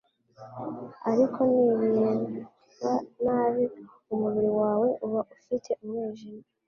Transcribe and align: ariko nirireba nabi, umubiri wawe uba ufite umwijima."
ariko 1.09 1.39
nirireba 1.49 2.91
nabi, 3.23 3.63
umubiri 4.13 4.49
wawe 4.61 4.87
uba 5.05 5.19
ufite 5.35 5.69
umwijima." 5.81 6.43